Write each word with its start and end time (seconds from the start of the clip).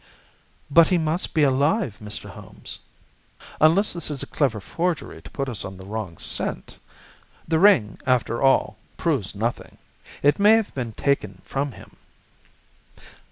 "But 0.71 0.87
he 0.87 0.97
must 0.97 1.31
be 1.35 1.43
alive, 1.43 1.97
Mr. 2.01 2.27
Holmes." 2.31 2.79
"Unless 3.59 3.93
this 3.93 4.09
is 4.09 4.23
a 4.23 4.25
clever 4.25 4.59
forgery 4.59 5.21
to 5.21 5.29
put 5.29 5.47
us 5.47 5.63
on 5.63 5.77
the 5.77 5.85
wrong 5.85 6.17
scent. 6.17 6.79
The 7.47 7.59
ring, 7.59 7.99
after 8.07 8.41
all, 8.41 8.79
proves 8.97 9.35
nothing. 9.35 9.77
It 10.23 10.39
may 10.39 10.53
have 10.53 10.73
been 10.73 10.93
taken 10.93 11.43
from 11.45 11.73
him." 11.73 11.97